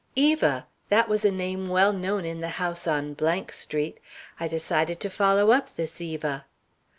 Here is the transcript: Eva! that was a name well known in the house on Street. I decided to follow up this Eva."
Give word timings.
Eva! 0.15 0.65
that 0.89 1.07
was 1.07 1.23
a 1.23 1.29
name 1.31 1.67
well 1.69 1.93
known 1.93 2.25
in 2.25 2.41
the 2.41 2.49
house 2.57 2.87
on 2.87 3.15
Street. 3.51 3.99
I 4.39 4.47
decided 4.47 4.99
to 5.01 5.11
follow 5.11 5.51
up 5.51 5.75
this 5.75 6.01
Eva." 6.01 6.45